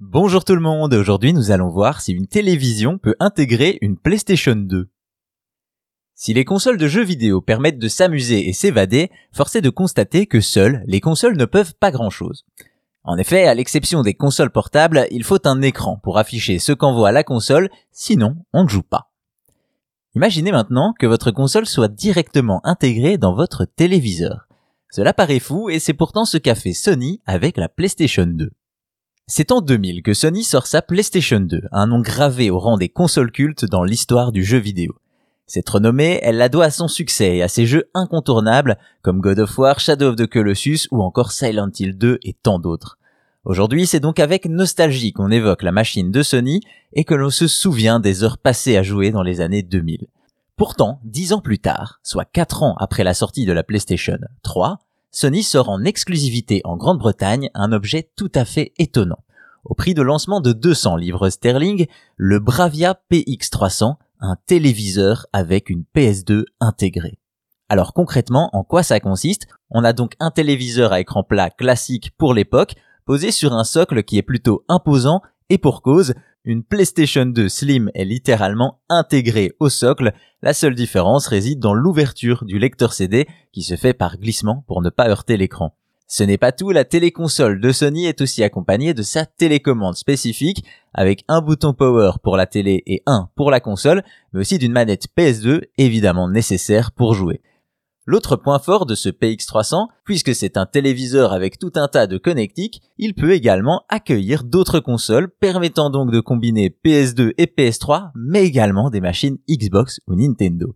Bonjour 0.00 0.44
tout 0.44 0.54
le 0.54 0.60
monde, 0.60 0.94
aujourd'hui 0.94 1.32
nous 1.32 1.50
allons 1.50 1.70
voir 1.70 2.00
si 2.00 2.12
une 2.12 2.28
télévision 2.28 2.98
peut 2.98 3.16
intégrer 3.18 3.78
une 3.80 3.98
PlayStation 3.98 4.54
2. 4.54 4.88
Si 6.14 6.32
les 6.32 6.44
consoles 6.44 6.76
de 6.76 6.86
jeux 6.86 7.02
vidéo 7.02 7.40
permettent 7.40 7.80
de 7.80 7.88
s'amuser 7.88 8.48
et 8.48 8.52
s'évader, 8.52 9.10
force 9.32 9.56
est 9.56 9.60
de 9.60 9.70
constater 9.70 10.26
que 10.26 10.40
seules 10.40 10.84
les 10.86 11.00
consoles 11.00 11.36
ne 11.36 11.46
peuvent 11.46 11.74
pas 11.74 11.90
grand 11.90 12.10
chose. 12.10 12.46
En 13.02 13.18
effet, 13.18 13.48
à 13.48 13.54
l'exception 13.54 14.02
des 14.02 14.14
consoles 14.14 14.52
portables, 14.52 15.08
il 15.10 15.24
faut 15.24 15.44
un 15.48 15.62
écran 15.62 15.98
pour 16.00 16.16
afficher 16.16 16.60
ce 16.60 16.70
qu'envoie 16.70 17.10
la 17.10 17.24
console, 17.24 17.68
sinon 17.90 18.36
on 18.52 18.62
ne 18.62 18.68
joue 18.68 18.84
pas. 18.84 19.10
Imaginez 20.14 20.52
maintenant 20.52 20.94
que 20.96 21.06
votre 21.06 21.32
console 21.32 21.66
soit 21.66 21.88
directement 21.88 22.60
intégrée 22.62 23.18
dans 23.18 23.34
votre 23.34 23.64
téléviseur. 23.64 24.46
Cela 24.92 25.12
paraît 25.12 25.40
fou 25.40 25.70
et 25.70 25.80
c'est 25.80 25.92
pourtant 25.92 26.24
ce 26.24 26.38
qu'a 26.38 26.54
fait 26.54 26.72
Sony 26.72 27.20
avec 27.26 27.56
la 27.56 27.68
PlayStation 27.68 28.26
2. 28.26 28.52
C'est 29.30 29.52
en 29.52 29.60
2000 29.60 30.02
que 30.02 30.14
Sony 30.14 30.42
sort 30.42 30.66
sa 30.66 30.80
PlayStation 30.80 31.38
2, 31.38 31.60
un 31.70 31.86
nom 31.86 32.00
gravé 32.00 32.48
au 32.48 32.58
rang 32.58 32.78
des 32.78 32.88
consoles 32.88 33.30
cultes 33.30 33.66
dans 33.66 33.84
l'histoire 33.84 34.32
du 34.32 34.42
jeu 34.42 34.56
vidéo. 34.56 34.94
Cette 35.46 35.68
renommée, 35.68 36.18
elle 36.22 36.38
la 36.38 36.48
doit 36.48 36.64
à 36.64 36.70
son 36.70 36.88
succès 36.88 37.36
et 37.36 37.42
à 37.42 37.48
ses 37.48 37.66
jeux 37.66 37.90
incontournables 37.92 38.78
comme 39.02 39.20
God 39.20 39.40
of 39.40 39.58
War, 39.58 39.80
Shadow 39.80 40.12
of 40.12 40.16
the 40.16 40.26
Colossus 40.26 40.88
ou 40.92 41.02
encore 41.02 41.32
Silent 41.32 41.70
Hill 41.78 41.98
2 41.98 42.20
et 42.22 42.32
tant 42.32 42.58
d'autres. 42.58 42.96
Aujourd'hui, 43.44 43.86
c'est 43.86 44.00
donc 44.00 44.18
avec 44.18 44.46
nostalgie 44.46 45.12
qu'on 45.12 45.30
évoque 45.30 45.62
la 45.62 45.72
machine 45.72 46.10
de 46.10 46.22
Sony 46.22 46.62
et 46.94 47.04
que 47.04 47.14
l'on 47.14 47.28
se 47.28 47.48
souvient 47.48 48.00
des 48.00 48.24
heures 48.24 48.38
passées 48.38 48.78
à 48.78 48.82
jouer 48.82 49.10
dans 49.10 49.22
les 49.22 49.42
années 49.42 49.62
2000. 49.62 50.06
Pourtant, 50.56 51.00
dix 51.04 51.34
ans 51.34 51.42
plus 51.42 51.58
tard, 51.58 52.00
soit 52.02 52.24
quatre 52.24 52.62
ans 52.62 52.76
après 52.78 53.04
la 53.04 53.12
sortie 53.12 53.44
de 53.44 53.52
la 53.52 53.62
PlayStation 53.62 54.18
3, 54.42 54.78
Sony 55.10 55.42
sort 55.42 55.70
en 55.70 55.84
exclusivité 55.84 56.60
en 56.64 56.76
Grande-Bretagne 56.76 57.50
un 57.54 57.72
objet 57.72 58.10
tout 58.16 58.30
à 58.34 58.44
fait 58.44 58.72
étonnant. 58.78 59.24
Au 59.64 59.74
prix 59.74 59.94
de 59.94 60.02
lancement 60.02 60.40
de 60.40 60.52
200 60.52 60.96
livres 60.96 61.30
sterling, 61.30 61.86
le 62.16 62.38
Bravia 62.38 63.00
PX300, 63.10 63.96
un 64.20 64.36
téléviseur 64.46 65.26
avec 65.32 65.70
une 65.70 65.84
PS2 65.94 66.44
intégrée. 66.60 67.18
Alors 67.68 67.92
concrètement, 67.92 68.50
en 68.52 68.64
quoi 68.64 68.82
ça 68.82 69.00
consiste? 69.00 69.46
On 69.70 69.84
a 69.84 69.92
donc 69.92 70.14
un 70.20 70.30
téléviseur 70.30 70.92
à 70.92 71.00
écran 71.00 71.22
plat 71.22 71.50
classique 71.50 72.12
pour 72.16 72.34
l'époque, 72.34 72.74
posé 73.04 73.30
sur 73.30 73.54
un 73.54 73.64
socle 73.64 74.02
qui 74.02 74.18
est 74.18 74.22
plutôt 74.22 74.64
imposant 74.68 75.22
et 75.50 75.58
pour 75.58 75.82
cause, 75.82 76.14
une 76.44 76.62
PlayStation 76.62 77.26
2 77.26 77.48
Slim 77.48 77.90
est 77.94 78.04
littéralement 78.04 78.80
intégrée 78.88 79.52
au 79.60 79.68
socle, 79.68 80.12
la 80.42 80.54
seule 80.54 80.74
différence 80.74 81.26
réside 81.26 81.58
dans 81.58 81.74
l'ouverture 81.74 82.44
du 82.44 82.58
lecteur 82.58 82.92
CD 82.92 83.26
qui 83.52 83.62
se 83.62 83.76
fait 83.76 83.92
par 83.92 84.18
glissement 84.18 84.64
pour 84.66 84.80
ne 84.80 84.90
pas 84.90 85.08
heurter 85.08 85.36
l'écran. 85.36 85.74
Ce 86.06 86.22
n'est 86.22 86.38
pas 86.38 86.52
tout, 86.52 86.70
la 86.70 86.86
téléconsole 86.86 87.60
de 87.60 87.70
Sony 87.70 88.06
est 88.06 88.22
aussi 88.22 88.42
accompagnée 88.42 88.94
de 88.94 89.02
sa 89.02 89.26
télécommande 89.26 89.96
spécifique 89.96 90.64
avec 90.94 91.22
un 91.28 91.42
bouton 91.42 91.74
power 91.74 92.12
pour 92.22 92.38
la 92.38 92.46
télé 92.46 92.82
et 92.86 93.02
un 93.04 93.28
pour 93.34 93.50
la 93.50 93.60
console, 93.60 94.02
mais 94.32 94.40
aussi 94.40 94.58
d'une 94.58 94.72
manette 94.72 95.08
PS2 95.18 95.64
évidemment 95.76 96.30
nécessaire 96.30 96.92
pour 96.92 97.12
jouer. 97.12 97.42
L'autre 98.10 98.36
point 98.36 98.58
fort 98.58 98.86
de 98.86 98.94
ce 98.94 99.10
PX300, 99.10 99.88
puisque 100.02 100.34
c'est 100.34 100.56
un 100.56 100.64
téléviseur 100.64 101.34
avec 101.34 101.58
tout 101.58 101.72
un 101.74 101.88
tas 101.88 102.06
de 102.06 102.16
connectiques, 102.16 102.80
il 102.96 103.12
peut 103.12 103.32
également 103.32 103.82
accueillir 103.90 104.44
d'autres 104.44 104.80
consoles, 104.80 105.28
permettant 105.28 105.90
donc 105.90 106.10
de 106.10 106.20
combiner 106.20 106.74
PS2 106.82 107.34
et 107.36 107.44
PS3, 107.44 108.12
mais 108.14 108.46
également 108.46 108.88
des 108.88 109.02
machines 109.02 109.36
Xbox 109.46 110.00
ou 110.06 110.14
Nintendo. 110.14 110.74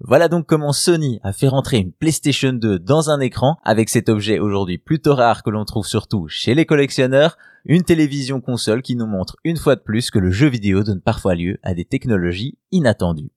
Voilà 0.00 0.26
donc 0.26 0.46
comment 0.46 0.72
Sony 0.72 1.20
a 1.22 1.32
fait 1.32 1.46
rentrer 1.46 1.76
une 1.76 1.92
PlayStation 1.92 2.52
2 2.52 2.80
dans 2.80 3.08
un 3.08 3.20
écran 3.20 3.56
avec 3.62 3.88
cet 3.88 4.08
objet 4.08 4.40
aujourd'hui 4.40 4.78
plutôt 4.78 5.14
rare 5.14 5.44
que 5.44 5.50
l'on 5.50 5.64
trouve 5.64 5.86
surtout 5.86 6.26
chez 6.26 6.56
les 6.56 6.66
collectionneurs, 6.66 7.38
une 7.66 7.84
télévision 7.84 8.40
console 8.40 8.82
qui 8.82 8.96
nous 8.96 9.06
montre 9.06 9.36
une 9.44 9.58
fois 9.58 9.76
de 9.76 9.80
plus 9.80 10.10
que 10.10 10.18
le 10.18 10.32
jeu 10.32 10.48
vidéo 10.48 10.82
donne 10.82 11.00
parfois 11.00 11.36
lieu 11.36 11.56
à 11.62 11.72
des 11.72 11.84
technologies 11.84 12.58
inattendues. 12.72 13.30